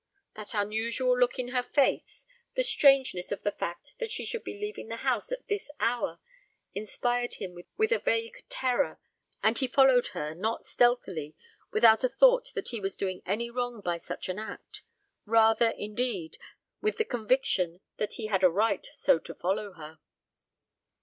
[0.33, 4.57] That unusual look in her face, the strangeness of the fact that she should be
[4.57, 6.19] leaving the house at this hour,
[6.73, 8.99] inspired him with a vague terror,
[9.43, 11.35] and he followed her, not stealthily,
[11.69, 14.81] without a thought that he was doing any wrong by such an act
[15.27, 16.39] rather, indeed,
[16.81, 19.99] with the conviction that he had a right so to follow her.